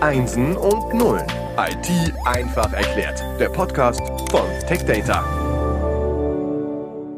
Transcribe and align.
Einsen 0.00 0.56
und 0.56 0.94
Nullen. 0.94 1.26
IT 1.56 2.14
einfach 2.24 2.72
erklärt. 2.72 3.20
Der 3.40 3.48
Podcast 3.48 4.00
von 4.30 4.48
TechData. 4.68 5.24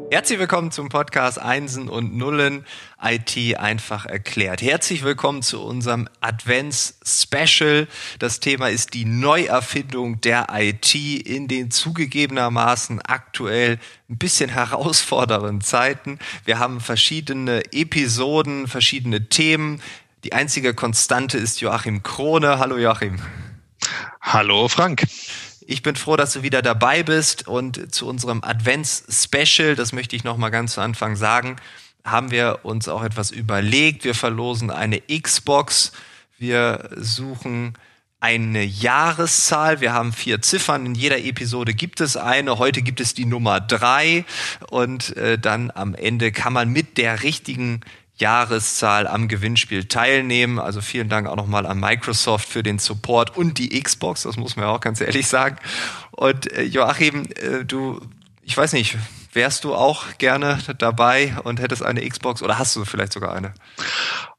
Herzlich 0.09 0.39
willkommen 0.39 0.71
zum 0.71 0.89
Podcast 0.89 1.39
Einsen 1.39 1.89
und 1.89 2.17
Nullen 2.17 2.65
IT 2.99 3.55
einfach 3.57 4.07
erklärt. 4.07 4.63
Herzlich 4.63 5.03
willkommen 5.03 5.43
zu 5.43 5.61
unserem 5.61 6.09
Advents-Special. 6.21 7.87
Das 8.17 8.39
Thema 8.39 8.69
ist 8.69 8.95
die 8.95 9.05
Neuerfindung 9.05 10.19
der 10.21 10.47
IT 10.51 10.95
in 10.95 11.47
den 11.47 11.69
zugegebenermaßen 11.69 12.99
aktuell 13.03 13.77
ein 14.09 14.17
bisschen 14.17 14.49
herausfordernden 14.53 15.61
Zeiten. 15.61 16.17
Wir 16.45 16.57
haben 16.57 16.79
verschiedene 16.79 17.61
Episoden, 17.71 18.67
verschiedene 18.67 19.29
Themen. 19.29 19.81
Die 20.23 20.33
einzige 20.33 20.75
Konstante 20.75 21.39
ist 21.39 21.61
Joachim 21.61 22.03
Krone. 22.03 22.59
Hallo 22.59 22.77
Joachim. 22.77 23.19
Hallo 24.21 24.67
Frank. 24.67 25.07
Ich 25.61 25.81
bin 25.81 25.95
froh, 25.95 26.15
dass 26.15 26.33
du 26.33 26.43
wieder 26.43 26.61
dabei 26.61 27.01
bist 27.01 27.47
und 27.47 27.91
zu 27.91 28.07
unserem 28.07 28.43
Advents-Special, 28.43 29.75
das 29.75 29.93
möchte 29.93 30.15
ich 30.15 30.23
noch 30.23 30.37
mal 30.37 30.51
ganz 30.51 30.73
zu 30.73 30.81
Anfang 30.81 31.15
sagen, 31.15 31.55
haben 32.03 32.29
wir 32.29 32.59
uns 32.61 32.87
auch 32.87 33.03
etwas 33.03 33.31
überlegt. 33.31 34.03
Wir 34.03 34.13
verlosen 34.13 34.69
eine 34.69 35.01
Xbox. 35.01 35.91
Wir 36.37 36.89
suchen 36.97 37.73
eine 38.19 38.63
Jahreszahl. 38.63 39.81
Wir 39.81 39.93
haben 39.93 40.13
vier 40.13 40.39
Ziffern. 40.43 40.85
In 40.85 40.93
jeder 40.93 41.17
Episode 41.17 41.73
gibt 41.73 41.99
es 41.99 42.15
eine. 42.15 42.59
Heute 42.59 42.83
gibt 42.83 43.01
es 43.01 43.15
die 43.15 43.25
Nummer 43.25 43.59
drei. 43.59 44.25
Und 44.69 45.17
äh, 45.17 45.39
dann 45.39 45.71
am 45.71 45.95
Ende 45.95 46.31
kann 46.31 46.53
man 46.53 46.69
mit 46.69 46.99
der 46.99 47.23
richtigen 47.23 47.81
Jahreszahl 48.21 49.07
am 49.07 49.27
Gewinnspiel 49.27 49.85
teilnehmen. 49.85 50.59
Also 50.59 50.79
vielen 50.79 51.09
Dank 51.09 51.27
auch 51.27 51.35
nochmal 51.35 51.65
an 51.65 51.79
Microsoft 51.79 52.47
für 52.47 52.63
den 52.63 52.79
Support 52.79 53.35
und 53.35 53.57
die 53.57 53.81
Xbox, 53.81 54.23
das 54.23 54.37
muss 54.37 54.55
man 54.55 54.65
auch 54.65 54.79
ganz 54.79 55.01
ehrlich 55.01 55.27
sagen. 55.27 55.57
Und 56.11 56.51
äh, 56.53 56.63
Joachim, 56.63 57.25
äh, 57.35 57.65
du, 57.65 57.99
ich 58.43 58.55
weiß 58.55 58.73
nicht, 58.73 58.97
wärst 59.33 59.63
du 59.63 59.75
auch 59.75 60.17
gerne 60.17 60.59
dabei 60.77 61.35
und 61.43 61.59
hättest 61.59 61.83
eine 61.83 62.07
Xbox 62.07 62.41
oder 62.41 62.57
hast 62.57 62.75
du 62.75 62.85
vielleicht 62.85 63.13
sogar 63.13 63.33
eine? 63.33 63.53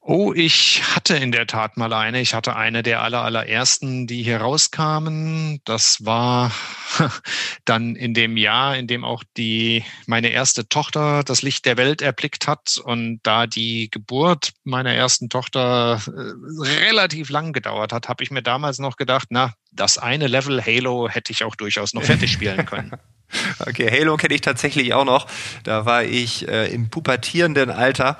Oh, 0.04 0.32
ich 0.34 0.82
hatte 0.96 1.14
in 1.14 1.30
der 1.30 1.46
Tat 1.46 1.76
mal 1.76 1.92
eine. 1.92 2.20
Ich 2.20 2.34
hatte 2.34 2.56
eine 2.56 2.82
der 2.82 3.02
aller, 3.02 3.22
allerersten, 3.22 4.08
die 4.08 4.24
hier 4.24 4.38
rauskamen. 4.38 5.60
Das 5.64 6.04
war 6.04 6.50
dann 7.64 7.94
in 7.94 8.12
dem 8.12 8.36
Jahr, 8.36 8.76
in 8.76 8.88
dem 8.88 9.04
auch 9.04 9.22
die, 9.36 9.84
meine 10.06 10.30
erste 10.30 10.68
Tochter 10.68 11.22
das 11.22 11.42
Licht 11.42 11.66
der 11.66 11.76
Welt 11.76 12.02
erblickt 12.02 12.48
hat. 12.48 12.78
Und 12.82 13.20
da 13.22 13.46
die 13.46 13.90
Geburt 13.92 14.50
meiner 14.64 14.92
ersten 14.92 15.28
Tochter 15.28 16.02
äh, 16.08 16.88
relativ 16.88 17.30
lang 17.30 17.52
gedauert 17.52 17.92
hat, 17.92 18.08
habe 18.08 18.24
ich 18.24 18.32
mir 18.32 18.42
damals 18.42 18.80
noch 18.80 18.96
gedacht, 18.96 19.28
na, 19.30 19.54
das 19.70 19.98
eine 19.98 20.26
Level 20.26 20.60
Halo 20.60 21.08
hätte 21.08 21.30
ich 21.30 21.44
auch 21.44 21.54
durchaus 21.54 21.94
noch 21.94 22.02
fertig 22.02 22.32
spielen 22.32 22.66
können. 22.66 22.90
Okay, 23.66 23.90
Halo 23.90 24.16
kenne 24.16 24.34
ich 24.34 24.40
tatsächlich 24.40 24.94
auch 24.94 25.04
noch. 25.04 25.26
Da 25.64 25.86
war 25.86 26.04
ich 26.04 26.48
äh, 26.48 26.72
im 26.72 26.90
pubertierenden 26.90 27.70
Alter 27.70 28.18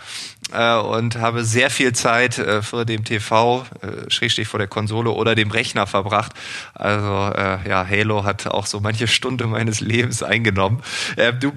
äh, 0.53 0.77
und 0.77 1.17
habe 1.17 1.45
sehr 1.45 1.71
viel 1.71 1.93
Zeit 1.93 2.39
äh, 2.39 2.63
vor 2.63 2.85
dem 2.85 3.05
TV, 3.05 3.67
äh, 3.81 4.11
schrägstrich 4.11 4.49
vor 4.49 4.59
der 4.59 4.69
Konsole 4.69 5.11
oder 5.11 5.35
dem 5.35 5.51
Rechner 5.51 5.87
verbracht. 5.87 6.33
Also 6.75 7.33
äh, 7.35 7.69
ja, 7.69 7.87
Halo 7.89 8.25
hat 8.25 8.47
auch 8.47 8.67
so 8.67 8.81
manche 8.81 9.07
Stunde 9.07 9.47
meines 9.47 9.81
Lebens 9.81 10.23
eingenommen. 10.23 10.83
Äh, 11.17 11.33
du 11.33 11.53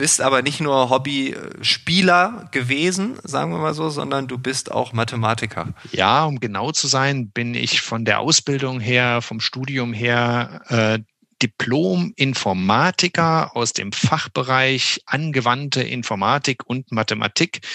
bist 0.00 0.22
aber 0.22 0.40
nicht 0.40 0.62
nur 0.62 0.88
Hobbyspieler 0.88 2.48
gewesen, 2.52 3.18
sagen 3.22 3.52
wir 3.52 3.58
mal 3.58 3.74
so, 3.74 3.90
sondern 3.90 4.28
du 4.28 4.38
bist 4.38 4.72
auch 4.72 4.94
Mathematiker. 4.94 5.74
Ja, 5.92 6.24
um 6.24 6.40
genau 6.40 6.72
zu 6.72 6.86
sein, 6.86 7.28
bin 7.28 7.54
ich 7.54 7.82
von 7.82 8.06
der 8.06 8.20
Ausbildung 8.20 8.80
her, 8.80 9.20
vom 9.20 9.40
Studium 9.40 9.92
her 9.92 10.62
äh, 10.68 11.00
Diplom-Informatiker 11.42 13.56
aus 13.56 13.72
dem 13.72 13.90
Fachbereich 13.92 15.00
angewandte 15.06 15.82
Informatik 15.82 16.66
und 16.66 16.92
Mathematik. 16.92 17.66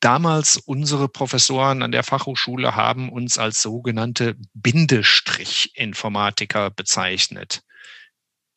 Damals 0.00 0.58
unsere 0.58 1.08
Professoren 1.08 1.82
an 1.82 1.92
der 1.92 2.02
Fachhochschule 2.02 2.76
haben 2.76 3.10
uns 3.10 3.38
als 3.38 3.62
sogenannte 3.62 4.36
Bindestrich-Informatiker 4.54 6.70
bezeichnet. 6.70 7.62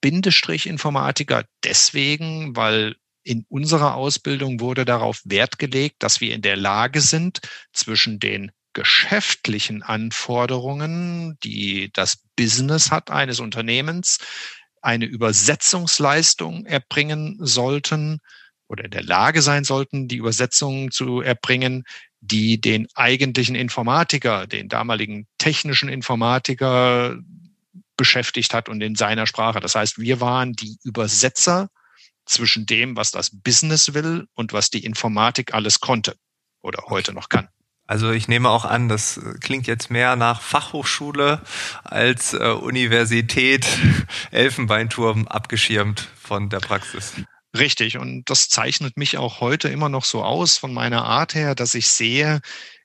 Bindestrich-Informatiker 0.01 1.45
deswegen, 1.63 2.55
weil 2.55 2.95
in 3.23 3.45
unserer 3.49 3.95
Ausbildung 3.95 4.59
wurde 4.59 4.85
darauf 4.85 5.21
Wert 5.25 5.59
gelegt, 5.59 6.03
dass 6.03 6.21
wir 6.21 6.33
in 6.33 6.41
der 6.41 6.55
Lage 6.55 7.01
sind, 7.01 7.41
zwischen 7.73 8.19
den 8.19 8.51
geschäftlichen 8.73 9.83
Anforderungen, 9.83 11.37
die 11.43 11.89
das 11.93 12.17
Business 12.35 12.91
hat 12.91 13.09
eines 13.09 13.39
Unternehmens, 13.39 14.19
eine 14.81 15.05
Übersetzungsleistung 15.05 16.65
erbringen 16.65 17.37
sollten 17.39 18.19
oder 18.67 18.85
in 18.85 18.91
der 18.91 19.03
Lage 19.03 19.41
sein 19.41 19.63
sollten, 19.63 20.07
die 20.07 20.17
Übersetzungen 20.17 20.91
zu 20.91 21.21
erbringen, 21.21 21.83
die 22.21 22.61
den 22.61 22.87
eigentlichen 22.95 23.55
Informatiker, 23.55 24.47
den 24.47 24.69
damaligen 24.69 25.27
technischen 25.37 25.89
Informatiker 25.89 27.17
beschäftigt 27.97 28.53
hat 28.53 28.69
und 28.69 28.81
in 28.81 28.95
seiner 28.95 29.27
Sprache. 29.27 29.59
Das 29.59 29.75
heißt, 29.75 29.99
wir 29.99 30.21
waren 30.21 30.53
die 30.53 30.77
Übersetzer 30.83 31.69
zwischen 32.25 32.65
dem, 32.65 32.95
was 32.95 33.11
das 33.11 33.31
Business 33.31 33.93
will 33.93 34.27
und 34.35 34.53
was 34.53 34.69
die 34.69 34.85
Informatik 34.85 35.53
alles 35.53 35.79
konnte 35.79 36.15
oder 36.61 36.83
heute 36.87 37.13
noch 37.13 37.29
kann. 37.29 37.49
Also 37.89 38.11
ich 38.11 38.27
nehme 38.27 38.51
auch 38.51 38.65
an, 38.65 38.87
das 38.87 39.19
klingt 39.41 39.65
jetzt 39.65 39.89
mehr 39.89 40.15
nach 40.15 40.43
Fachhochschule 40.43 41.41
als 41.83 42.35
äh, 42.35 42.51
Universität, 42.51 43.65
Elfenbeinturm 44.31 45.27
abgeschirmt 45.27 46.07
von 46.21 46.49
der 46.49 46.59
Praxis. 46.59 47.13
Richtig. 47.57 47.97
Und 47.97 48.29
das 48.29 48.47
zeichnet 48.47 48.95
mich 48.95 49.17
auch 49.17 49.41
heute 49.41 49.69
immer 49.69 49.89
noch 49.89 50.05
so 50.05 50.23
aus 50.23 50.55
von 50.55 50.71
meiner 50.71 51.03
Art 51.03 51.33
her, 51.33 51.55
dass 51.55 51.73
ich 51.73 51.87
sehe, 51.87 52.41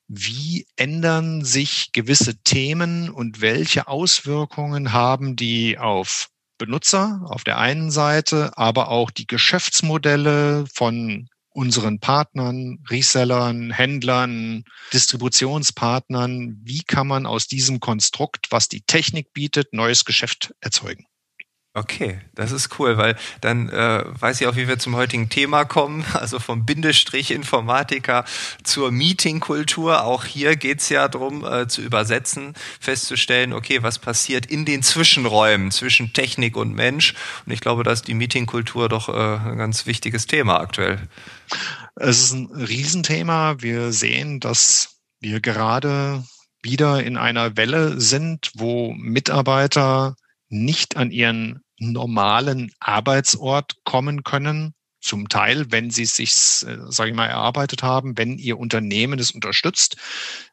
wie 0.08 0.66
ändern 0.76 1.44
sich 1.44 1.92
gewisse 1.92 2.42
Themen 2.42 3.10
und 3.10 3.42
welche 3.42 3.88
Auswirkungen 3.88 4.94
haben 4.94 5.36
die 5.36 5.76
auf 5.76 6.30
Benutzer 6.56 7.20
auf 7.26 7.44
der 7.44 7.58
einen 7.58 7.90
Seite, 7.90 8.56
aber 8.56 8.88
auch 8.88 9.10
die 9.10 9.26
Geschäftsmodelle 9.26 10.64
von 10.72 11.28
unseren 11.54 12.00
Partnern, 12.00 12.78
Resellern, 12.90 13.70
Händlern, 13.70 14.64
Distributionspartnern, 14.92 16.60
wie 16.62 16.82
kann 16.82 17.06
man 17.06 17.26
aus 17.26 17.46
diesem 17.46 17.80
Konstrukt, 17.80 18.48
was 18.50 18.68
die 18.68 18.82
Technik 18.82 19.32
bietet, 19.32 19.72
neues 19.72 20.04
Geschäft 20.04 20.54
erzeugen? 20.60 21.06
Okay, 21.76 22.20
das 22.36 22.52
ist 22.52 22.78
cool, 22.78 22.98
weil 22.98 23.16
dann 23.40 23.68
äh, 23.68 24.04
weiß 24.20 24.40
ich 24.40 24.46
auch, 24.46 24.54
wie 24.54 24.68
wir 24.68 24.78
zum 24.78 24.94
heutigen 24.94 25.28
Thema 25.28 25.64
kommen, 25.64 26.04
also 26.12 26.38
vom 26.38 26.64
Bindestrich 26.64 27.32
Informatiker 27.32 28.24
zur 28.62 28.92
Meetingkultur. 28.92 30.04
Auch 30.04 30.24
hier 30.24 30.54
geht's 30.54 30.88
ja 30.88 31.08
drum 31.08 31.44
äh, 31.44 31.66
zu 31.66 31.82
übersetzen, 31.82 32.54
festzustellen, 32.78 33.52
okay, 33.52 33.82
was 33.82 33.98
passiert 33.98 34.46
in 34.46 34.64
den 34.64 34.84
Zwischenräumen 34.84 35.72
zwischen 35.72 36.12
Technik 36.12 36.56
und 36.56 36.74
Mensch. 36.74 37.14
Und 37.44 37.52
ich 37.52 37.60
glaube, 37.60 37.82
da 37.82 37.90
ist 37.90 38.06
die 38.06 38.14
Meetingkultur 38.14 38.88
doch 38.88 39.08
äh, 39.08 39.48
ein 39.50 39.58
ganz 39.58 39.84
wichtiges 39.84 40.28
Thema 40.28 40.60
aktuell. 40.60 41.08
Es 41.96 42.22
ist 42.22 42.34
ein 42.34 42.46
Riesenthema. 42.54 43.56
Wir 43.58 43.90
sehen, 43.90 44.38
dass 44.38 45.00
wir 45.18 45.40
gerade 45.40 46.22
wieder 46.62 47.02
in 47.02 47.16
einer 47.16 47.56
Welle 47.56 48.00
sind, 48.00 48.52
wo 48.54 48.92
Mitarbeiter 48.92 50.14
nicht 50.48 50.96
an 50.96 51.10
ihren 51.10 51.63
normalen 51.78 52.72
Arbeitsort 52.80 53.74
kommen 53.84 54.22
können. 54.24 54.74
Zum 55.00 55.28
Teil, 55.28 55.66
wenn 55.70 55.90
sie 55.90 56.04
es 56.04 56.16
sich, 56.16 56.30
äh, 56.66 56.78
sage 56.88 57.10
ich 57.10 57.16
mal, 57.16 57.26
erarbeitet 57.26 57.82
haben, 57.82 58.16
wenn 58.16 58.38
ihr 58.38 58.58
Unternehmen 58.58 59.18
es 59.18 59.32
unterstützt, 59.32 59.96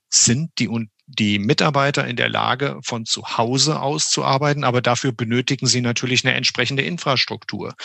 sind 0.09 0.51
die, 0.59 0.69
die 1.07 1.39
Mitarbeiter 1.39 2.05
in 2.05 2.17
der 2.17 2.27
Lage, 2.27 2.79
von 2.83 3.05
zu 3.05 3.37
Hause 3.37 3.79
aus 3.79 4.09
zu 4.09 4.25
arbeiten, 4.25 4.65
aber 4.65 4.81
dafür 4.81 5.13
benötigen 5.13 5.67
sie 5.67 5.79
natürlich 5.79 6.25
eine 6.25 6.35
entsprechende 6.35 6.83
Infrastruktur. 6.83 7.75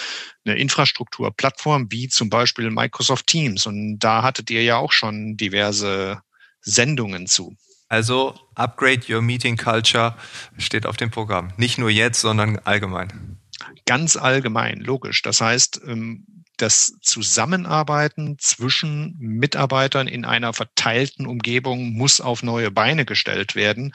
Eine 0.44 0.56
Infrastrukturplattform 0.56 1.86
wie 1.90 2.08
zum 2.08 2.28
Beispiel 2.30 2.70
Microsoft 2.70 3.28
Teams. 3.28 3.66
Und 3.66 4.00
da 4.00 4.24
hattet 4.24 4.50
ihr 4.50 4.64
ja 4.64 4.76
auch 4.76 4.90
schon 4.90 5.36
diverse 5.36 6.20
Sendungen 6.62 7.28
zu. 7.28 7.56
Also 7.88 8.34
Upgrade 8.54 9.02
Your 9.08 9.22
Meeting 9.22 9.56
Culture 9.56 10.16
steht 10.58 10.86
auf 10.86 10.96
dem 10.96 11.10
Programm. 11.10 11.52
Nicht 11.56 11.78
nur 11.78 11.90
jetzt, 11.90 12.20
sondern 12.20 12.58
allgemein. 12.60 13.38
Ganz 13.86 14.16
allgemein, 14.16 14.80
logisch. 14.80 15.22
Das 15.22 15.40
heißt, 15.40 15.80
ähm, 15.86 16.26
das 16.56 16.94
Zusammenarbeiten 17.02 18.38
zwischen 18.38 19.14
Mitarbeitern 19.18 20.08
in 20.08 20.24
einer 20.24 20.52
verteilten 20.52 21.26
Umgebung 21.26 21.92
muss 21.92 22.20
auf 22.20 22.42
neue 22.42 22.70
Beine 22.70 23.04
gestellt 23.04 23.54
werden. 23.54 23.94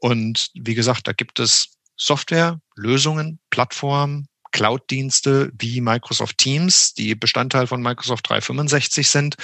Und 0.00 0.50
wie 0.54 0.74
gesagt, 0.74 1.08
da 1.08 1.12
gibt 1.12 1.40
es 1.40 1.78
Software, 1.96 2.60
Lösungen, 2.76 3.40
Plattformen, 3.50 4.28
Cloud-Dienste 4.52 5.50
wie 5.58 5.80
Microsoft 5.80 6.38
Teams, 6.38 6.94
die 6.94 7.14
Bestandteil 7.14 7.66
von 7.66 7.82
Microsoft 7.82 8.28
365 8.28 9.08
sind. 9.08 9.36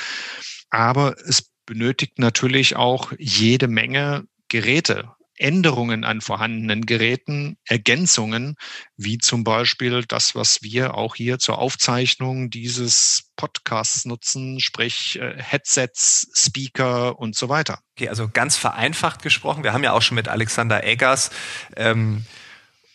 Aber 0.71 1.17
es 1.27 1.51
benötigt 1.67 2.19
natürlich 2.19 2.77
auch 2.77 3.13
jede 3.19 3.69
Menge 3.69 4.27
Geräte. 4.49 5.11
Änderungen 5.37 6.05
an 6.05 6.21
vorhandenen 6.21 6.87
Geräten, 6.87 7.57
Ergänzungen, 7.67 8.57
wie 8.97 9.19
zum 9.19 9.43
Beispiel 9.43 10.05
das, 10.07 10.35
was 10.35 10.63
wir 10.63 10.95
auch 10.95 11.17
hier 11.17 11.39
zur 11.39 11.59
Aufzeichnung 11.59 12.51
dieses 12.51 13.31
Podcasts 13.37 14.05
nutzen, 14.05 14.61
sprich 14.61 15.19
äh, 15.21 15.35
Headsets, 15.37 16.29
Speaker 16.35 17.19
und 17.19 17.35
so 17.35 17.49
weiter. 17.49 17.81
Okay, 17.97 18.09
also 18.09 18.29
ganz 18.29 18.57
vereinfacht 18.57 19.23
gesprochen. 19.23 19.65
Wir 19.65 19.73
haben 19.73 19.83
ja 19.83 19.93
auch 19.93 20.03
schon 20.03 20.15
mit 20.15 20.29
Alexander 20.29 20.85
Eggers 20.85 21.31
ähm, 21.77 22.25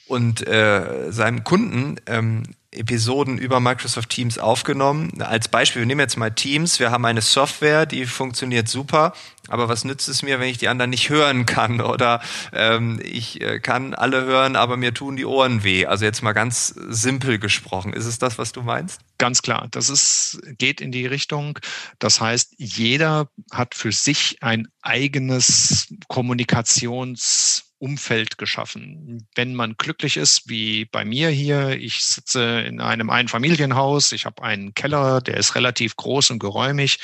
und 0.09 0.45
äh, 0.47 1.11
seinem 1.11 1.43
Kunden 1.43 1.97
ähm, 2.07 2.43
Episoden 2.71 3.39
über 3.39 3.59
Microsoft 3.59 4.09
Teams 4.09 4.37
aufgenommen. 4.37 5.21
Als 5.21 5.47
Beispiel, 5.47 5.81
wir 5.81 5.87
nehmen 5.87 6.01
jetzt 6.01 6.17
mal 6.17 6.29
Teams. 6.29 6.79
Wir 6.79 6.91
haben 6.91 7.03
eine 7.05 7.21
Software, 7.21 7.87
die 7.87 8.05
funktioniert 8.05 8.67
super, 8.67 9.13
aber 9.47 9.67
was 9.69 9.85
nützt 9.85 10.07
es 10.07 10.21
mir, 10.21 10.39
wenn 10.39 10.49
ich 10.49 10.59
die 10.59 10.67
anderen 10.67 10.91
nicht 10.91 11.09
hören 11.09 11.47
kann? 11.47 11.81
Oder 11.81 12.21
ähm, 12.53 12.99
ich 13.03 13.41
äh, 13.41 13.59
kann 13.59 13.95
alle 13.95 14.23
hören, 14.23 14.55
aber 14.55 14.77
mir 14.77 14.93
tun 14.93 15.15
die 15.15 15.25
Ohren 15.25 15.63
weh. 15.63 15.87
Also 15.87 16.05
jetzt 16.05 16.21
mal 16.21 16.33
ganz 16.33 16.67
simpel 16.67 17.39
gesprochen. 17.39 17.93
Ist 17.93 18.05
es 18.05 18.19
das, 18.19 18.37
was 18.37 18.51
du 18.51 18.61
meinst? 18.61 19.01
Ganz 19.17 19.41
klar. 19.41 19.67
Das 19.71 19.89
ist, 19.89 20.39
geht 20.59 20.79
in 20.79 20.91
die 20.91 21.07
Richtung. 21.07 21.57
Das 21.97 22.21
heißt, 22.21 22.53
jeder 22.57 23.29
hat 23.51 23.73
für 23.73 23.91
sich 23.91 24.37
ein 24.41 24.67
eigenes 24.81 25.87
Kommunikations 26.07 27.68
Umfeld 27.79 28.37
geschaffen. 28.37 29.27
Wenn 29.35 29.55
man 29.55 29.75
glücklich 29.77 30.17
ist, 30.17 30.49
wie 30.49 30.85
bei 30.85 31.05
mir 31.05 31.29
hier, 31.29 31.71
ich 31.79 32.03
sitze 32.03 32.61
in 32.61 32.81
einem 32.81 33.09
Einfamilienhaus, 33.09 34.11
ich 34.11 34.25
habe 34.25 34.43
einen 34.43 34.73
Keller, 34.73 35.21
der 35.21 35.37
ist 35.37 35.55
relativ 35.55 35.95
groß 35.95 36.31
und 36.31 36.39
geräumig. 36.39 36.99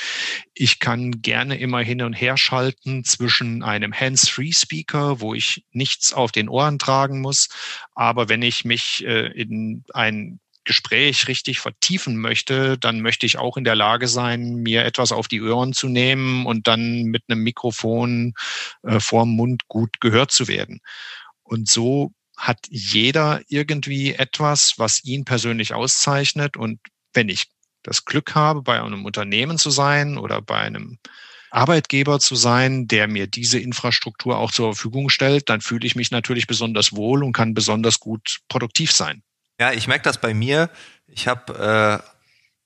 Ich 0.54 0.78
kann 0.78 1.22
gerne 1.22 1.58
immer 1.58 1.80
hin 1.80 2.02
und 2.02 2.12
her 2.12 2.36
schalten 2.36 3.04
zwischen 3.04 3.62
einem 3.62 3.92
Hands-Free-Speaker, 3.92 5.20
wo 5.20 5.34
ich 5.34 5.64
nichts 5.72 6.12
auf 6.12 6.30
den 6.30 6.48
Ohren 6.48 6.78
tragen 6.78 7.20
muss. 7.20 7.48
Aber 7.94 8.28
wenn 8.28 8.42
ich 8.42 8.64
mich 8.64 9.04
äh, 9.04 9.26
in 9.32 9.84
ein 9.92 10.40
Gespräch 10.66 11.28
richtig 11.28 11.60
vertiefen 11.60 12.16
möchte, 12.16 12.76
dann 12.78 13.00
möchte 13.00 13.24
ich 13.24 13.38
auch 13.38 13.56
in 13.56 13.64
der 13.64 13.76
Lage 13.76 14.08
sein, 14.08 14.56
mir 14.56 14.84
etwas 14.84 15.12
auf 15.12 15.28
die 15.28 15.40
Ohren 15.40 15.72
zu 15.72 15.88
nehmen 15.88 16.44
und 16.44 16.66
dann 16.66 17.04
mit 17.04 17.22
einem 17.28 17.42
Mikrofon 17.42 18.34
äh, 18.82 19.00
vorm 19.00 19.30
Mund 19.30 19.68
gut 19.68 20.00
gehört 20.00 20.30
zu 20.30 20.48
werden. 20.48 20.80
Und 21.42 21.68
so 21.68 22.12
hat 22.36 22.58
jeder 22.68 23.40
irgendwie 23.48 24.12
etwas, 24.14 24.74
was 24.76 25.02
ihn 25.04 25.24
persönlich 25.24 25.72
auszeichnet. 25.72 26.56
Und 26.56 26.80
wenn 27.14 27.28
ich 27.28 27.46
das 27.82 28.04
Glück 28.04 28.34
habe, 28.34 28.62
bei 28.62 28.82
einem 28.82 29.04
Unternehmen 29.04 29.58
zu 29.58 29.70
sein 29.70 30.18
oder 30.18 30.42
bei 30.42 30.58
einem 30.58 30.98
Arbeitgeber 31.50 32.18
zu 32.20 32.34
sein, 32.34 32.86
der 32.88 33.08
mir 33.08 33.26
diese 33.26 33.58
Infrastruktur 33.58 34.36
auch 34.38 34.50
zur 34.50 34.74
Verfügung 34.74 35.08
stellt, 35.08 35.48
dann 35.48 35.60
fühle 35.60 35.86
ich 35.86 35.96
mich 35.96 36.10
natürlich 36.10 36.46
besonders 36.46 36.94
wohl 36.94 37.24
und 37.24 37.32
kann 37.32 37.54
besonders 37.54 38.00
gut 38.00 38.40
produktiv 38.48 38.92
sein. 38.92 39.22
Ja, 39.60 39.72
ich 39.72 39.88
merke 39.88 40.04
das 40.04 40.18
bei 40.18 40.34
mir. 40.34 40.70
Ich 41.06 41.28
habe 41.28 42.02
äh, 42.02 42.10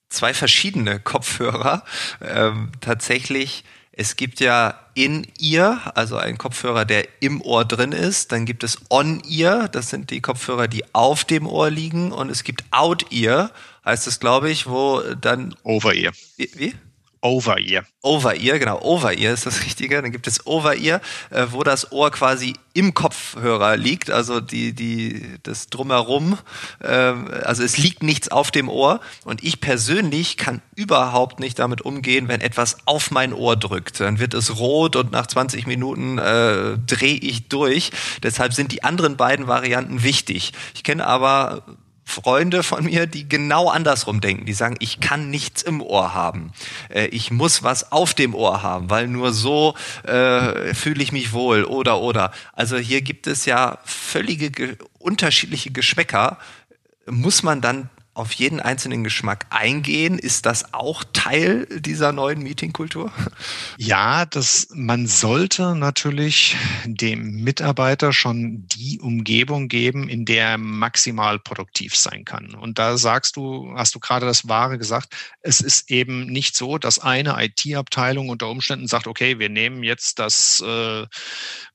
zwei 0.08 0.34
verschiedene 0.34 1.00
Kopfhörer. 1.00 1.84
Ähm, 2.20 2.72
tatsächlich, 2.80 3.64
es 3.92 4.16
gibt 4.16 4.40
ja 4.40 4.78
In-Ear, 4.94 5.92
also 5.94 6.16
ein 6.16 6.38
Kopfhörer, 6.38 6.84
der 6.84 7.06
im 7.20 7.40
Ohr 7.42 7.64
drin 7.64 7.92
ist. 7.92 8.32
Dann 8.32 8.44
gibt 8.44 8.64
es 8.64 8.78
On-Ear, 8.90 9.68
das 9.68 9.90
sind 9.90 10.10
die 10.10 10.20
Kopfhörer, 10.20 10.68
die 10.68 10.94
auf 10.94 11.24
dem 11.24 11.46
Ohr 11.46 11.70
liegen. 11.70 12.12
Und 12.12 12.30
es 12.30 12.44
gibt 12.44 12.64
Out-Ear, 12.70 13.52
heißt 13.84 14.06
es, 14.06 14.20
glaube 14.20 14.50
ich, 14.50 14.66
wo 14.66 15.00
dann... 15.20 15.54
Over-Ear. 15.62 16.12
Wie? 16.36 16.50
wie? 16.54 16.74
Over-Ear. 17.22 17.84
Over-Ear, 18.02 18.58
genau, 18.58 18.80
Over-Ear 18.80 19.34
ist 19.34 19.44
das 19.44 19.64
Richtige. 19.64 20.00
Dann 20.00 20.10
gibt 20.10 20.26
es 20.26 20.46
Over-Ear, 20.46 21.00
äh, 21.30 21.46
wo 21.50 21.62
das 21.62 21.92
Ohr 21.92 22.10
quasi 22.10 22.54
im 22.72 22.94
Kopfhörer 22.94 23.76
liegt, 23.76 24.10
also 24.10 24.40
die, 24.40 24.72
die, 24.72 25.38
das 25.42 25.66
drumherum. 25.66 26.38
Äh, 26.80 26.88
also 26.88 27.62
es 27.62 27.76
liegt 27.76 28.02
nichts 28.02 28.28
auf 28.28 28.50
dem 28.50 28.68
Ohr. 28.68 29.00
Und 29.24 29.44
ich 29.44 29.60
persönlich 29.60 30.36
kann 30.38 30.62
überhaupt 30.76 31.40
nicht 31.40 31.58
damit 31.58 31.82
umgehen, 31.82 32.28
wenn 32.28 32.40
etwas 32.40 32.78
auf 32.86 33.10
mein 33.10 33.34
Ohr 33.34 33.56
drückt. 33.56 34.00
Dann 34.00 34.18
wird 34.18 34.32
es 34.32 34.58
rot 34.58 34.96
und 34.96 35.12
nach 35.12 35.26
20 35.26 35.66
Minuten 35.66 36.18
äh, 36.18 36.78
drehe 36.86 37.16
ich 37.16 37.48
durch. 37.48 37.90
Deshalb 38.22 38.54
sind 38.54 38.72
die 38.72 38.82
anderen 38.82 39.16
beiden 39.16 39.46
Varianten 39.46 40.02
wichtig. 40.02 40.52
Ich 40.74 40.84
kenne 40.84 41.06
aber 41.06 41.64
Freunde 42.10 42.62
von 42.62 42.84
mir, 42.84 43.06
die 43.06 43.28
genau 43.28 43.68
andersrum 43.68 44.20
denken. 44.20 44.44
Die 44.44 44.52
sagen, 44.52 44.76
ich 44.80 45.00
kann 45.00 45.30
nichts 45.30 45.62
im 45.62 45.80
Ohr 45.80 46.12
haben. 46.12 46.52
Äh, 46.88 47.06
ich 47.06 47.30
muss 47.30 47.62
was 47.62 47.92
auf 47.92 48.14
dem 48.14 48.34
Ohr 48.34 48.62
haben, 48.62 48.90
weil 48.90 49.06
nur 49.06 49.32
so 49.32 49.74
äh, 50.02 50.74
fühle 50.74 51.02
ich 51.02 51.12
mich 51.12 51.32
wohl 51.32 51.64
oder 51.64 52.00
oder. 52.00 52.32
Also 52.52 52.76
hier 52.76 53.00
gibt 53.00 53.26
es 53.26 53.44
ja 53.44 53.78
völlige 53.84 54.50
ge 54.50 54.76
unterschiedliche 54.98 55.70
Geschmäcker. 55.70 56.38
Muss 57.06 57.42
man 57.42 57.60
dann 57.60 57.88
auf 58.20 58.32
jeden 58.32 58.60
einzelnen 58.60 59.02
Geschmack 59.02 59.46
eingehen? 59.48 60.18
Ist 60.18 60.44
das 60.44 60.74
auch 60.74 61.04
Teil 61.12 61.66
dieser 61.80 62.12
neuen 62.12 62.42
Meetingkultur? 62.42 63.10
Ja, 63.78 64.26
das, 64.26 64.68
man 64.74 65.06
sollte 65.06 65.74
natürlich 65.74 66.56
dem 66.84 67.42
Mitarbeiter 67.42 68.12
schon 68.12 68.66
die 68.66 69.00
Umgebung 69.00 69.68
geben, 69.68 70.08
in 70.08 70.26
der 70.26 70.50
er 70.50 70.58
maximal 70.58 71.38
produktiv 71.38 71.96
sein 71.96 72.24
kann. 72.24 72.54
Und 72.54 72.78
da 72.78 72.98
sagst 72.98 73.36
du, 73.36 73.72
hast 73.76 73.94
du 73.94 74.00
gerade 74.00 74.26
das 74.26 74.48
Wahre 74.48 74.78
gesagt, 74.78 75.14
es 75.40 75.60
ist 75.60 75.90
eben 75.90 76.26
nicht 76.26 76.56
so, 76.56 76.78
dass 76.78 76.98
eine 76.98 77.36
IT-Abteilung 77.42 78.28
unter 78.28 78.48
Umständen 78.48 78.86
sagt, 78.86 79.06
okay, 79.06 79.38
wir 79.38 79.48
nehmen 79.48 79.82
jetzt 79.82 80.18
das 80.18 80.60
äh, 80.60 81.06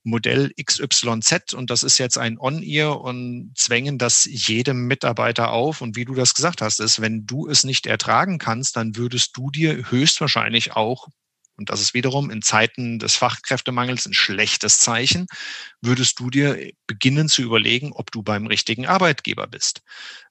Modell 0.06 0.52
XYZ 0.62 1.54
und 1.54 1.70
das 1.70 1.82
ist 1.82 1.98
jetzt 1.98 2.16
ein 2.16 2.38
On-Ear 2.38 3.00
und 3.00 3.52
zwängen 3.56 3.98
das 3.98 4.24
jedem 4.24 4.86
Mitarbeiter 4.86 5.50
auf. 5.50 5.80
Und 5.80 5.96
wie 5.96 6.04
du 6.04 6.14
das 6.14 6.35
gesagt 6.36 6.62
hast, 6.62 6.80
ist, 6.80 7.00
wenn 7.00 7.26
du 7.26 7.48
es 7.48 7.64
nicht 7.64 7.86
ertragen 7.86 8.38
kannst, 8.38 8.76
dann 8.76 8.96
würdest 8.96 9.36
du 9.36 9.50
dir 9.50 9.90
höchstwahrscheinlich 9.90 10.72
auch 10.72 11.08
und 11.56 11.70
das 11.70 11.80
ist 11.80 11.94
wiederum 11.94 12.30
in 12.30 12.42
Zeiten 12.42 12.98
des 12.98 13.16
Fachkräftemangels 13.16 14.06
ein 14.06 14.12
schlechtes 14.12 14.80
Zeichen, 14.80 15.26
würdest 15.80 16.20
du 16.20 16.30
dir 16.30 16.70
beginnen 16.86 17.28
zu 17.28 17.42
überlegen, 17.42 17.92
ob 17.92 18.10
du 18.10 18.22
beim 18.22 18.46
richtigen 18.46 18.86
Arbeitgeber 18.86 19.46
bist. 19.46 19.80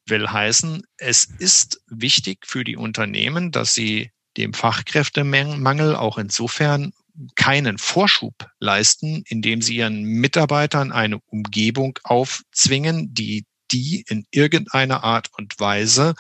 Will 0.06 0.30
heißen, 0.30 0.84
es 0.98 1.26
ist 1.40 1.82
wichtig 1.88 2.46
für 2.46 2.64
die 2.64 2.78
Unternehmen, 2.78 3.52
dass 3.52 3.74
sie 3.74 4.12
dem 4.38 4.54
Fachkräftemangel 4.54 5.96
auch 5.96 6.18
insofern 6.18 6.92
keinen 7.36 7.78
Vorschub 7.78 8.34
leisten, 8.60 9.24
indem 9.28 9.62
sie 9.62 9.78
ihren 9.78 10.04
Mitarbeitern 10.04 10.92
eine 10.92 11.20
Umgebung 11.28 11.98
aufzwingen, 12.04 13.14
die 13.14 13.46
die 13.76 14.06
in 14.08 14.26
irgendeiner 14.32 15.04
Art 15.04 15.30
und 15.38 15.60
Weise 15.60 16.16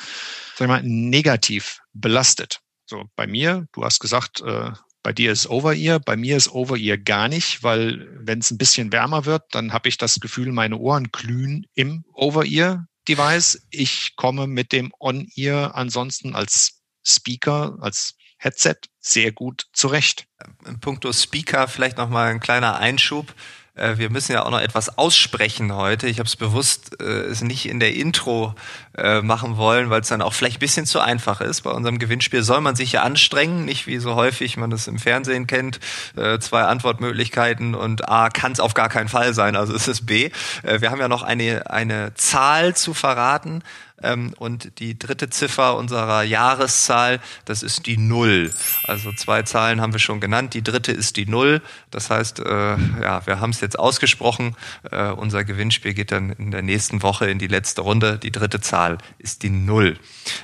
sag 0.55 0.67
mal, 0.67 0.83
negativ 0.83 1.81
belastet. 1.93 2.62
So 2.85 3.05
bei 3.15 3.27
mir, 3.27 3.67
du 3.74 3.83
hast 3.83 4.00
gesagt, 4.00 4.41
äh, 4.41 4.71
bei 5.03 5.13
dir 5.13 5.31
ist 5.31 5.47
Over-Ear, 5.50 6.00
bei 6.00 6.15
mir 6.15 6.35
ist 6.38 6.51
Over-Ear 6.51 6.97
gar 6.97 7.27
nicht, 7.27 7.63
weil 7.63 8.07
wenn 8.19 8.39
es 8.39 8.51
ein 8.51 8.57
bisschen 8.57 8.91
wärmer 8.91 9.25
wird, 9.25 9.43
dann 9.51 9.71
habe 9.71 9.89
ich 9.89 9.97
das 9.97 10.15
Gefühl, 10.19 10.51
meine 10.51 10.77
Ohren 10.77 11.12
glühen 11.12 11.67
im 11.75 12.03
Over-Ear-Device. 12.13 13.67
Ich 13.69 14.15
komme 14.15 14.47
mit 14.47 14.71
dem 14.71 14.91
On-Ear 15.00 15.75
ansonsten 15.75 16.35
als 16.35 16.81
Speaker, 17.03 17.77
als 17.81 18.15
Headset 18.38 18.77
sehr 19.00 19.31
gut 19.31 19.67
zurecht. 19.74 20.25
In 20.65 20.79
puncto 20.79 21.13
Speaker 21.13 21.67
vielleicht 21.67 21.97
noch 21.97 22.09
mal 22.09 22.31
ein 22.31 22.39
kleiner 22.39 22.77
Einschub. 22.77 23.33
Äh, 23.75 23.98
wir 23.98 24.10
müssen 24.10 24.32
ja 24.32 24.44
auch 24.44 24.51
noch 24.51 24.62
etwas 24.62 24.98
aussprechen 24.98 25.74
heute. 25.74 26.08
Ich 26.08 26.20
habe 26.20 26.27
es 26.27 26.36
bewusst 26.36 27.01
äh, 27.01 27.03
es 27.03 27.41
nicht 27.41 27.67
in 27.67 27.79
der 27.79 27.94
Intro 27.94 28.55
äh, 28.98 29.22
machen 29.22 29.58
wollen, 29.58 29.89
weil 29.89 30.01
es 30.01 30.08
dann 30.08 30.22
auch 30.22 30.34
vielleicht 30.34 30.58
ein 30.58 30.60
bisschen 30.60 30.86
zu 30.86 31.01
einfach 31.01 31.41
ist. 31.41 31.62
Bei 31.62 31.72
unserem 31.72 32.00
Gewinnspiel 32.00 32.44
soll 32.44 32.62
man 32.62 32.75
sich 32.75 32.94
ja 32.94 33.03
anstrengen, 33.03 33.65
nicht 33.65 33.88
wie 33.88 33.98
so 33.98 34.15
häufig 34.15 34.58
man 34.58 34.70
das 34.70 34.88
im 34.88 34.98
Fernsehen 34.98 35.48
kennt. 35.48 35.79
Äh, 36.15 36.39
zwei 36.39 36.63
Antwortmöglichkeiten 36.63 37.75
und 37.75 38.08
A 38.08 38.29
kann 38.29 38.53
es 38.53 38.60
auf 38.60 38.74
gar 38.74 38.89
keinen 38.89 39.10
Fall 39.10 39.34
sein, 39.34 39.55
also 39.55 39.74
ist 39.74 39.88
es 39.88 40.05
B. 40.05 40.32
Äh, 40.63 40.82
wir 40.82 40.91
haben 40.91 41.00
ja 41.00 41.08
noch 41.08 41.24
eine, 41.24 41.70
eine 41.70 42.13
Zahl 42.15 42.75
zu 42.75 42.94
verraten. 42.94 43.62
Ähm, 44.02 44.34
und 44.38 44.80
die 44.80 45.00
dritte 45.00 45.30
Ziffer 45.30 45.78
unserer 45.78 46.24
Jahreszahl, 46.24 47.20
das 47.46 47.64
ist 47.64 47.86
die 47.86 47.98
Null. 47.98 48.52
Also 48.84 49.12
zwei 49.14 49.44
Zahlen 49.44 49.80
haben 49.82 49.94
wir 49.94 50.00
schon 50.00 50.20
genannt. 50.20 50.54
Die 50.54 50.64
dritte 50.64 50.92
ist 50.92 51.16
die 51.16 51.25
Null. 51.25 51.62
Das 51.92 52.10
heißt, 52.10 52.40
äh, 52.40 52.78
ja, 53.02 53.25
wir 53.25 53.40
haben 53.40 53.52
es 53.52 53.62
jetzt 53.62 53.80
ausgesprochen. 53.80 54.56
Äh, 54.92 55.12
unser 55.12 55.44
Gewinnspiel 55.44 55.94
geht 55.94 56.12
dann 56.12 56.32
in 56.32 56.52
der 56.52 56.62
nächsten 56.62 57.04
Woche 57.04 57.30
in 57.30 57.40
die 57.40 57.48
letzte 57.48 57.82
Runde. 57.82 58.20
Die 58.20 58.32
dritte 58.32 58.60
Zahl 58.60 58.98
ist 59.18 59.44
die 59.44 59.50
Null. 59.50 59.98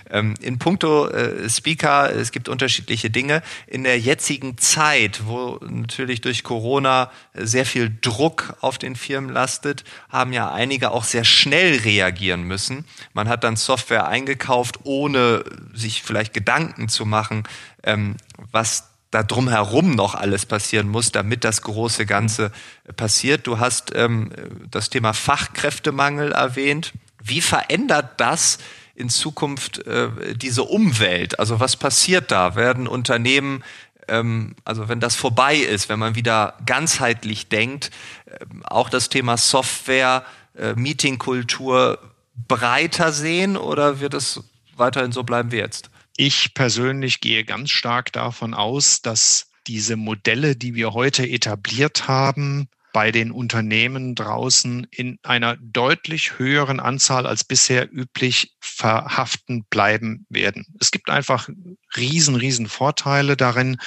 Ähm, 0.09 0.35
in 0.41 0.57
puncto 0.57 1.09
äh, 1.09 1.49
Speaker, 1.49 2.13
es 2.13 2.31
gibt 2.31 2.47
unterschiedliche 2.47 3.09
Dinge. 3.09 3.41
In 3.67 3.83
der 3.83 3.99
jetzigen 3.99 4.57
Zeit, 4.57 5.21
wo 5.25 5.59
natürlich 5.61 6.21
durch 6.21 6.43
Corona 6.43 7.11
sehr 7.33 7.65
viel 7.65 7.95
Druck 8.01 8.55
auf 8.61 8.77
den 8.77 8.95
Firmen 8.95 9.29
lastet, 9.29 9.83
haben 10.09 10.33
ja 10.33 10.51
einige 10.51 10.91
auch 10.91 11.03
sehr 11.03 11.23
schnell 11.23 11.77
reagieren 11.79 12.43
müssen. 12.43 12.85
Man 13.13 13.27
hat 13.27 13.43
dann 13.43 13.50
Software 13.55 14.07
eingekauft, 14.07 14.79
ohne 14.83 15.43
sich 15.73 16.03
vielleicht 16.03 16.33
Gedanken 16.33 16.89
zu 16.89 17.05
machen, 17.05 17.43
ähm, 17.83 18.17
was 18.51 18.89
da 19.11 19.23
drumherum 19.23 19.91
noch 19.91 20.15
alles 20.15 20.45
passieren 20.45 20.87
muss, 20.87 21.11
damit 21.11 21.43
das 21.43 21.61
große 21.61 22.05
Ganze 22.05 22.51
passiert. 22.95 23.45
Du 23.45 23.59
hast 23.59 23.91
ähm, 23.93 24.31
das 24.69 24.89
Thema 24.89 25.13
Fachkräftemangel 25.13 26.31
erwähnt. 26.31 26.93
Wie 27.21 27.41
verändert 27.41 28.19
das 28.19 28.57
in 28.95 29.09
Zukunft 29.09 29.85
äh, 29.85 30.09
diese 30.35 30.63
Umwelt? 30.63 31.39
Also 31.39 31.59
was 31.59 31.75
passiert 31.75 32.31
da? 32.31 32.55
Werden 32.55 32.87
Unternehmen, 32.87 33.63
ähm, 34.07 34.55
also 34.63 34.87
wenn 34.87 35.01
das 35.01 35.15
vorbei 35.15 35.57
ist, 35.57 35.89
wenn 35.89 35.99
man 35.99 36.15
wieder 36.15 36.55
ganzheitlich 36.65 37.49
denkt, 37.49 37.91
äh, 38.25 38.45
auch 38.63 38.89
das 38.89 39.09
Thema 39.09 39.35
Software, 39.35 40.23
äh, 40.57 40.73
Meetingkultur 40.73 41.99
breiter 42.47 43.11
sehen 43.11 43.57
oder 43.57 43.99
wird 43.99 44.13
es 44.13 44.43
weiterhin 44.75 45.11
so 45.11 45.23
bleiben 45.23 45.51
wie 45.51 45.57
jetzt? 45.57 45.89
Ich 46.17 46.53
persönlich 46.53 47.21
gehe 47.21 47.45
ganz 47.45 47.71
stark 47.71 48.11
davon 48.11 48.53
aus, 48.53 49.01
dass 49.01 49.47
diese 49.67 49.95
Modelle, 49.95 50.55
die 50.55 50.75
wir 50.75 50.93
heute 50.93 51.27
etabliert 51.27 52.07
haben, 52.07 52.67
bei 52.93 53.11
den 53.11 53.31
Unternehmen 53.31 54.15
draußen 54.15 54.85
in 54.91 55.17
einer 55.23 55.55
deutlich 55.57 56.37
höheren 56.37 56.79
Anzahl 56.79 57.25
als 57.25 57.43
bisher 57.43 57.91
üblich 57.91 58.55
verhaften 58.59 59.63
bleiben 59.69 60.25
werden. 60.29 60.65
Es 60.79 60.91
gibt 60.91 61.09
einfach 61.09 61.47
riesen, 61.95 62.35
riesen 62.35 62.67
Vorteile 62.67 63.37
darin, 63.37 63.77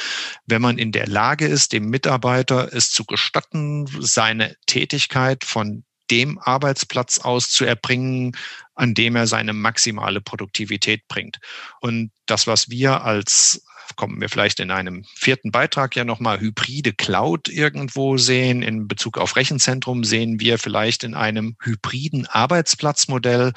wenn 0.46 0.62
man 0.62 0.78
in 0.78 0.92
der 0.92 1.06
Lage 1.06 1.46
ist, 1.46 1.72
dem 1.72 1.90
Mitarbeiter 1.90 2.72
es 2.72 2.90
zu 2.90 3.04
gestatten, 3.04 3.86
seine 4.00 4.56
Tätigkeit 4.66 5.44
von 5.44 5.84
dem 6.10 6.38
Arbeitsplatz 6.38 7.18
aus 7.18 7.50
zu 7.50 7.64
erbringen, 7.64 8.36
an 8.74 8.94
dem 8.94 9.16
er 9.16 9.26
seine 9.26 9.52
maximale 9.52 10.20
Produktivität 10.20 11.06
bringt. 11.08 11.38
Und 11.80 12.10
das, 12.26 12.46
was 12.46 12.70
wir 12.70 13.02
als 13.02 13.62
kommen 13.96 14.20
wir 14.20 14.28
vielleicht 14.28 14.60
in 14.60 14.70
einem 14.70 15.04
vierten 15.14 15.50
Beitrag 15.50 15.94
ja 15.96 16.04
nochmal 16.04 16.40
hybride 16.40 16.92
Cloud 16.92 17.48
irgendwo 17.48 18.16
sehen. 18.16 18.62
In 18.62 18.88
Bezug 18.88 19.18
auf 19.18 19.36
Rechenzentrum 19.36 20.04
sehen 20.04 20.40
wir 20.40 20.58
vielleicht 20.58 21.04
in 21.04 21.14
einem 21.14 21.56
hybriden 21.62 22.26
Arbeitsplatzmodell, 22.26 23.52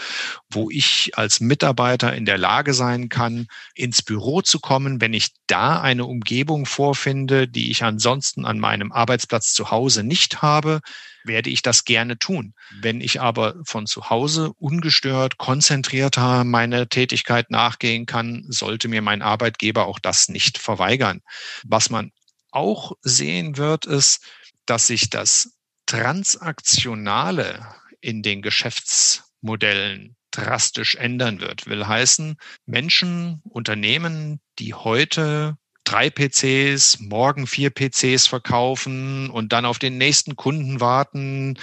wo 0.50 0.70
ich 0.70 1.12
als 1.16 1.39
Mitarbeiter 1.39 2.13
in 2.13 2.25
der 2.25 2.38
Lage 2.38 2.74
sein 2.74 3.10
kann, 3.10 3.48
ins 3.74 4.01
Büro 4.01 4.42
zu 4.42 4.60
kommen, 4.60 5.01
wenn 5.01 5.13
ich 5.13 5.30
da 5.48 5.82
eine 5.82 6.06
Umgebung 6.06 6.66
vorfinde, 6.66 7.48
die 7.48 7.72
ich 7.72 7.84
ansonsten 7.84 8.46
an 8.46 8.60
meinem 8.60 8.92
Arbeitsplatz 8.92 9.54
zu 9.54 9.72
Hause 9.72 10.04
nicht 10.04 10.42
habe, 10.42 10.82
werde 11.27 11.50
ich 11.50 11.62
das 11.62 11.86
gerne 11.86 12.17
tun. 12.17 12.53
Wenn 12.81 13.01
ich 13.01 13.22
aber 13.22 13.55
von 13.65 13.86
zu 13.86 14.10
Hause 14.10 14.53
ungestört, 14.57 15.38
konzentrierter 15.38 16.43
meine 16.43 16.88
Tätigkeit 16.88 17.51
nachgehen 17.51 18.05
kann, 18.05 18.46
sollte 18.50 18.88
mir 18.88 19.01
mein 19.01 19.22
Arbeitgeber 19.22 19.86
auch 19.86 20.00
das 20.00 20.29
nicht 20.29 20.57
verweigern. 20.57 21.22
Was 21.63 21.89
man 21.89 22.12
auch 22.51 22.93
sehen 23.01 23.57
wird, 23.57 23.86
ist, 23.86 24.25
dass 24.65 24.88
sich 24.88 25.10
das 25.10 25.53
Transaktionale 25.86 27.65
in 28.01 28.22
den 28.22 28.41
Geschäftsmodellen 28.41 30.15
drastisch 30.31 30.96
ändern 30.96 31.39
wird. 31.41 31.65
Will 31.67 31.88
heißen, 31.88 32.38
Menschen, 32.65 33.41
Unternehmen, 33.43 34.39
die 34.60 34.74
heute 34.74 35.57
drei 35.88 36.10
PCs, 36.10 37.00
morgen 37.00 37.48
vier 37.48 37.72
PCs 37.72 38.27
verkaufen 38.27 39.29
und 39.29 39.53
dann 39.53 39.65
auf 39.65 39.79
den 39.79 39.98
nächsten 39.98 40.36
Kunden 40.36 40.82
warten. 40.82 41.58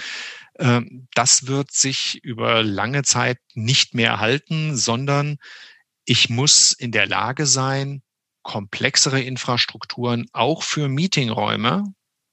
Ähm, 0.57 1.07
das 1.13 1.47
wird 1.47 1.71
sich 1.71 2.23
über 2.23 2.63
lange 2.63 3.03
Zeit 3.03 3.39
nicht 3.53 3.93
mehr 3.93 4.11
erhalten, 4.11 4.75
sondern 4.75 5.37
ich 6.05 6.29
muss 6.29 6.73
in 6.73 6.91
der 6.91 7.07
Lage 7.07 7.45
sein, 7.45 8.01
komplexere 8.41 9.21
Infrastrukturen 9.21 10.27
auch 10.33 10.63
für 10.63 10.87
Meetingräume, 10.87 11.83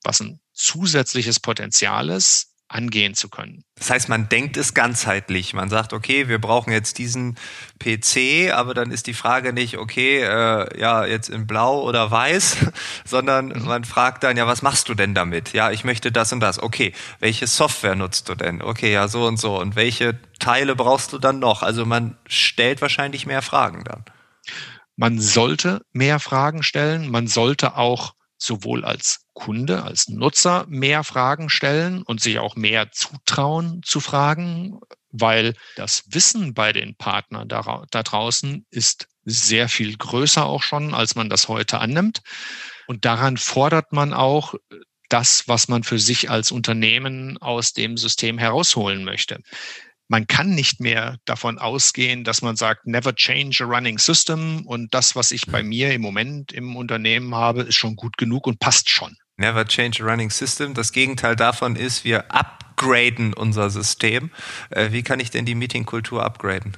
was 0.02 0.20
ein 0.20 0.40
zusätzliches 0.52 1.40
Potenzial 1.40 2.10
ist, 2.10 2.51
angehen 2.72 3.14
zu 3.14 3.28
können. 3.28 3.64
Das 3.76 3.90
heißt, 3.90 4.08
man 4.08 4.28
denkt 4.28 4.56
es 4.56 4.74
ganzheitlich. 4.74 5.54
Man 5.54 5.68
sagt, 5.68 5.92
okay, 5.92 6.28
wir 6.28 6.40
brauchen 6.40 6.72
jetzt 6.72 6.98
diesen 6.98 7.36
PC, 7.78 8.52
aber 8.52 8.74
dann 8.74 8.90
ist 8.90 9.06
die 9.06 9.14
Frage 9.14 9.52
nicht, 9.52 9.76
okay, 9.76 10.22
äh, 10.22 10.80
ja, 10.80 11.04
jetzt 11.04 11.28
in 11.28 11.46
blau 11.46 11.82
oder 11.82 12.10
weiß, 12.10 12.56
sondern 13.04 13.48
mhm. 13.48 13.64
man 13.64 13.84
fragt 13.84 14.24
dann, 14.24 14.36
ja, 14.36 14.46
was 14.46 14.62
machst 14.62 14.88
du 14.88 14.94
denn 14.94 15.14
damit? 15.14 15.52
Ja, 15.52 15.70
ich 15.70 15.84
möchte 15.84 16.12
das 16.12 16.32
und 16.32 16.40
das. 16.40 16.62
Okay, 16.62 16.92
welche 17.20 17.46
Software 17.46 17.94
nutzt 17.94 18.28
du 18.28 18.34
denn? 18.34 18.62
Okay, 18.62 18.92
ja, 18.92 19.08
so 19.08 19.26
und 19.26 19.38
so. 19.38 19.60
Und 19.60 19.76
welche 19.76 20.18
Teile 20.38 20.74
brauchst 20.74 21.12
du 21.12 21.18
dann 21.18 21.38
noch? 21.38 21.62
Also 21.62 21.84
man 21.84 22.16
stellt 22.26 22.80
wahrscheinlich 22.80 23.26
mehr 23.26 23.42
Fragen 23.42 23.84
dann. 23.84 24.04
Man 24.96 25.18
sollte 25.18 25.82
mehr 25.92 26.20
Fragen 26.20 26.62
stellen. 26.62 27.10
Man 27.10 27.26
sollte 27.26 27.76
auch 27.76 28.14
sowohl 28.42 28.84
als 28.84 29.26
Kunde, 29.32 29.82
als 29.82 30.08
Nutzer 30.08 30.66
mehr 30.68 31.04
Fragen 31.04 31.48
stellen 31.48 32.02
und 32.02 32.20
sich 32.20 32.38
auch 32.38 32.56
mehr 32.56 32.90
zutrauen 32.92 33.82
zu 33.84 34.00
fragen, 34.00 34.80
weil 35.10 35.54
das 35.76 36.04
Wissen 36.08 36.54
bei 36.54 36.72
den 36.72 36.96
Partnern 36.96 37.48
da, 37.48 37.84
da 37.90 38.02
draußen 38.02 38.66
ist 38.70 39.08
sehr 39.24 39.68
viel 39.68 39.96
größer 39.96 40.44
auch 40.44 40.62
schon, 40.62 40.94
als 40.94 41.14
man 41.14 41.30
das 41.30 41.48
heute 41.48 41.78
annimmt. 41.78 42.22
Und 42.86 43.04
daran 43.04 43.36
fordert 43.36 43.92
man 43.92 44.12
auch 44.12 44.54
das, 45.08 45.46
was 45.46 45.68
man 45.68 45.84
für 45.84 45.98
sich 45.98 46.30
als 46.30 46.50
Unternehmen 46.50 47.38
aus 47.38 47.72
dem 47.72 47.96
System 47.96 48.38
herausholen 48.38 49.04
möchte 49.04 49.40
man 50.12 50.26
kann 50.26 50.50
nicht 50.50 50.78
mehr 50.78 51.16
davon 51.24 51.58
ausgehen, 51.58 52.22
dass 52.22 52.42
man 52.42 52.54
sagt, 52.54 52.86
never 52.86 53.14
change 53.14 53.64
a 53.64 53.66
running 53.66 53.96
system 53.96 54.66
und 54.66 54.92
das, 54.92 55.16
was 55.16 55.30
ich 55.30 55.46
bei 55.46 55.62
mir 55.62 55.94
im 55.94 56.02
Moment 56.02 56.52
im 56.52 56.76
Unternehmen 56.76 57.34
habe, 57.34 57.62
ist 57.62 57.76
schon 57.76 57.96
gut 57.96 58.18
genug 58.18 58.46
und 58.46 58.60
passt 58.60 58.90
schon. 58.90 59.16
Never 59.38 59.64
change 59.64 60.04
a 60.04 60.06
running 60.06 60.28
system. 60.28 60.74
Das 60.74 60.92
Gegenteil 60.92 61.34
davon 61.34 61.76
ist, 61.76 62.04
wir 62.04 62.30
upgraden 62.30 63.32
unser 63.32 63.70
System. 63.70 64.30
Äh, 64.68 64.92
wie 64.92 65.02
kann 65.02 65.18
ich 65.18 65.30
denn 65.30 65.46
die 65.46 65.54
Meetingkultur 65.54 66.22
upgraden? 66.22 66.76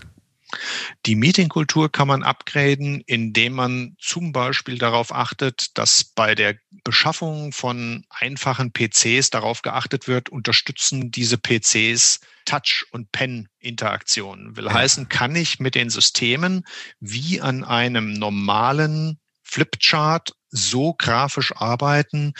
Die 1.06 1.16
Meetingkultur 1.16 1.90
kann 1.90 2.08
man 2.08 2.22
upgraden, 2.22 3.02
indem 3.06 3.54
man 3.54 3.96
zum 3.98 4.32
Beispiel 4.32 4.78
darauf 4.78 5.12
achtet, 5.14 5.76
dass 5.78 6.04
bei 6.04 6.34
der 6.34 6.56
Beschaffung 6.84 7.52
von 7.52 8.04
einfachen 8.10 8.72
PCs 8.72 9.30
darauf 9.30 9.62
geachtet 9.62 10.08
wird, 10.08 10.28
unterstützen 10.28 11.10
diese 11.10 11.38
PCs 11.38 12.20
Touch- 12.44 12.86
und 12.90 13.10
Pen-Interaktionen. 13.12 14.56
Will 14.56 14.66
ja. 14.66 14.74
heißen, 14.74 15.08
kann 15.08 15.34
ich 15.34 15.60
mit 15.60 15.74
den 15.74 15.90
Systemen 15.90 16.64
wie 17.00 17.40
an 17.40 17.64
einem 17.64 18.12
normalen 18.12 19.18
Flipchart 19.42 20.32
so 20.50 20.94
grafisch 20.94 21.52
arbeiten, 21.56 22.34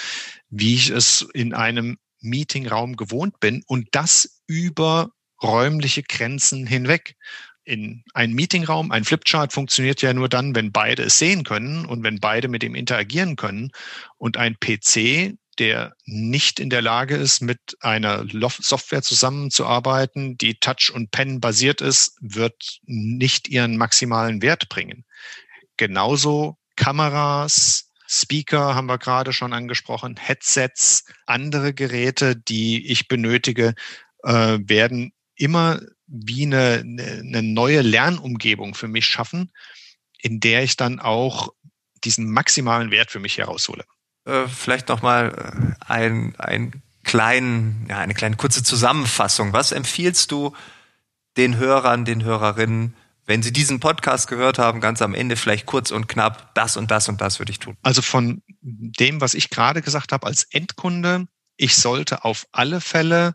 wie 0.49 0.75
ich 0.75 0.90
es 0.90 1.26
in 1.35 1.54
einem 1.54 1.99
Meetingraum 2.21 2.97
gewohnt 2.97 3.38
bin 3.40 3.62
und 3.66 3.88
das 3.92 4.40
über 4.47 5.11
räumliche 5.42 6.02
Grenzen 6.02 6.66
hinweg. 6.66 7.16
In 7.64 8.04
ein 8.12 8.33
Meetingraum, 8.33 8.90
ein 8.90 9.04
Flipchart 9.04 9.52
funktioniert 9.52 10.02
ja 10.02 10.12
nur 10.12 10.28
dann, 10.28 10.54
wenn 10.54 10.71
beide 10.71 11.04
es 11.04 11.18
sehen 11.18 11.44
können 11.44 11.87
und 11.87 12.02
wenn 12.02 12.21
beide 12.21 12.49
mit 12.49 12.62
dem 12.62 12.75
interagieren 12.75 13.37
können. 13.37 13.71
Und 14.18 14.37
ein 14.37 14.56
PC 14.61 15.37
der 15.59 15.94
nicht 16.04 16.61
in 16.61 16.71
der 16.71 16.83
Lage 16.83 17.16
ist, 17.16 17.40
mit 17.40 17.76
einer 17.80 18.26
Software 18.61 19.02
zusammenzuarbeiten, 19.02 20.37
die 20.37 20.54
Touch 20.54 20.90
und 20.92 21.11
Pen 21.11 21.40
basiert 21.40 21.80
ist, 21.80 22.16
wird 22.21 22.80
nicht 22.85 23.49
ihren 23.49 23.76
maximalen 23.76 24.42
Wert 24.42 24.68
bringen. 24.68 25.04
Genauso 25.76 26.59
Kameras, 26.76 27.90
Speaker 28.06 28.75
haben 28.75 28.87
wir 28.87 28.99
gerade 28.99 29.33
schon 29.33 29.52
angesprochen, 29.52 30.16
Headsets, 30.16 31.04
andere 31.26 31.73
Geräte, 31.73 32.37
die 32.37 32.87
ich 32.90 33.09
benötige, 33.09 33.75
äh, 34.25 34.59
werden 34.61 35.12
immer 35.37 35.80
wie 36.14 36.44
eine, 36.44 36.83
eine 36.85 37.42
neue 37.42 37.83
Lernumgebung 37.83 38.75
für 38.75 38.88
mich 38.88 39.06
schaffen, 39.06 39.50
in 40.21 40.40
der 40.40 40.62
ich 40.62 40.76
dann 40.76 41.00
auch 41.00 41.52
diesen 42.04 42.30
maximalen 42.30 42.90
Wert 42.90 43.11
für 43.11 43.21
mich 43.21 43.38
heraushole 43.38 43.85
äh, 44.25 44.49
vielleicht 44.49 44.88
noch 44.88 45.02
mal 45.02 45.76
äh, 45.78 45.92
ein, 45.92 46.35
ein 46.38 46.83
kleinen, 47.02 47.87
ja, 47.88 47.99
eine 47.99 48.14
kleine 48.14 48.37
kurze 48.37 48.62
Zusammenfassung. 48.62 49.52
Was 49.52 49.73
empfiehlst 49.73 50.30
du 50.33 50.54
den 51.37 51.56
Hörern, 51.56 52.04
den 52.04 52.25
Hörerinnen, 52.25 52.94
wenn 53.26 53.42
sie 53.42 53.52
diesen 53.52 53.80
Podcast 53.80 54.28
gehört 54.28 54.59
haben, 54.59 54.80
ganz 54.80 55.02
am 55.02 55.14
Ende 55.14 55.37
vielleicht 55.37 55.66
kurz 55.66 55.90
und 55.90 56.09
knapp, 56.09 56.54
das 56.54 56.76
und 56.76 56.90
das 56.90 57.09
und 57.09 57.21
das 57.21 57.38
würde 57.38 57.52
ich 57.52 57.59
tun? 57.59 57.76
Also 57.83 58.02
von 58.02 58.42
dem, 58.61 59.21
was 59.21 59.35
ich 59.35 59.50
gerade 59.50 59.83
gesagt 59.83 60.12
habe, 60.12 60.26
als 60.26 60.44
Endkunde, 60.44 61.26
ich 61.56 61.76
sollte 61.76 62.25
auf 62.25 62.47
alle 62.52 62.80
Fälle 62.80 63.35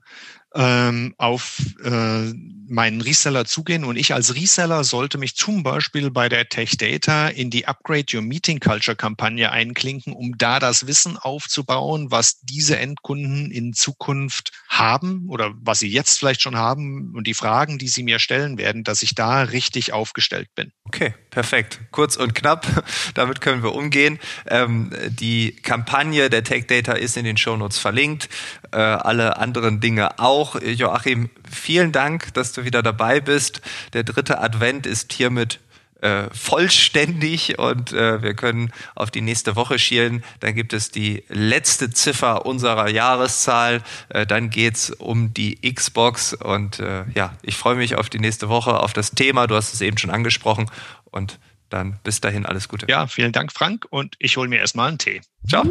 ähm, 0.56 1.14
auf 1.18 1.58
äh, 1.84 2.34
meinen 2.70 3.02
Reseller 3.02 3.46
zugehen 3.46 3.84
und 3.84 3.98
ich 3.98 4.14
als 4.14 4.36
Reseller 4.36 4.84
sollte 4.84 5.18
mich 5.18 5.36
zum 5.36 5.64
Beispiel 5.64 6.12
bei 6.12 6.30
der 6.30 6.50
Tech 6.50 6.78
Data 6.78 7.28
in 7.28 7.50
die 7.50 7.68
Upgrade 7.68 8.06
Your 8.14 8.22
Meeting 8.22 8.60
Culture 8.60 8.96
Kampagne 8.96 9.52
einklinken, 9.52 10.14
um 10.14 10.38
da 10.38 10.60
das 10.60 10.88
Wissen 10.88 11.18
aufzubauen, 11.18 12.12
was 12.12 12.40
diese 12.42 12.78
Endkunden 12.78 13.52
in 13.52 13.74
Zukunft 13.74 14.52
haben 14.68 15.26
oder 15.30 15.52
was 15.62 15.80
sie 15.80 15.90
jetzt 15.90 16.20
vielleicht 16.20 16.42
schon 16.42 16.58
haben 16.58 17.14
und 17.16 17.26
die 17.26 17.34
Fragen, 17.34 17.80
die 17.80 17.88
sie 17.88 18.04
mir 18.04 18.20
stellen 18.20 18.58
werden, 18.58 18.84
dass 18.84 19.02
ich 19.02 19.16
da 19.16 19.42
richtig 19.42 19.94
aufgestellt 19.94 20.50
bin. 20.56 20.72
Okay, 20.86 21.14
perfekt. 21.30 21.80
Kurz 21.92 22.16
und 22.16 22.36
knapp. 22.36 22.68
Damit 23.14 23.42
können 23.42 23.64
wir 23.64 23.74
umgehen. 23.74 24.20
Ähm, 24.48 24.92
die 25.08 25.56
Kampagne 25.56 26.30
der 26.30 26.44
Tech 26.44 26.68
Data 26.68 26.94
ist 26.94 27.18
in 27.18 27.26
den 27.26 27.38
Shownotes 27.38 27.80
verlinkt. 27.80 28.30
Äh, 28.72 28.78
alle 28.78 29.38
anderen 29.38 29.80
Dinge 29.80 30.20
auch. 30.20 30.39
Joachim, 30.62 31.30
vielen 31.50 31.92
Dank, 31.92 32.34
dass 32.34 32.54
du 32.54 32.66
wieder 32.66 32.84
dabei 32.84 33.20
bist. 33.20 33.62
Der 33.94 34.04
dritte 34.04 34.40
Advent 34.40 34.86
ist 34.86 35.14
hiermit 35.14 35.60
äh, 36.02 36.30
vollständig 36.32 37.60
und 37.60 37.92
äh, 37.92 38.22
wir 38.22 38.34
können 38.34 38.72
auf 38.96 39.12
die 39.12 39.22
nächste 39.22 39.56
Woche 39.56 39.80
schielen. 39.80 40.24
Dann 40.40 40.56
gibt 40.56 40.74
es 40.74 40.92
die 40.92 41.24
letzte 41.28 41.90
Ziffer 41.90 42.46
unserer 42.46 42.90
Jahreszahl. 42.90 43.82
Äh, 44.10 44.26
dann 44.26 44.50
geht's 44.50 44.92
um 44.92 45.34
die 45.34 45.60
Xbox 45.74 46.34
und 46.34 46.80
äh, 46.80 47.04
ja, 47.16 47.34
ich 47.42 47.58
freue 47.58 47.76
mich 47.76 47.96
auf 47.96 48.10
die 48.10 48.20
nächste 48.20 48.50
Woche, 48.50 48.80
auf 48.80 48.94
das 48.94 49.12
Thema. 49.12 49.48
Du 49.48 49.56
hast 49.56 49.74
es 49.74 49.82
eben 49.82 49.98
schon 49.98 50.10
angesprochen 50.12 50.72
und 51.06 51.40
dann 51.70 52.00
bis 52.04 52.22
dahin 52.22 52.46
alles 52.46 52.68
Gute. 52.68 52.88
Ja, 52.90 53.08
vielen 53.08 53.32
Dank, 53.32 53.52
Frank. 53.52 53.86
Und 53.90 54.16
ich 54.20 54.38
hole 54.38 54.48
mir 54.48 54.60
erstmal 54.60 54.90
einen 54.90 54.98
Tee. 54.98 55.22
Ciao. 55.48 55.66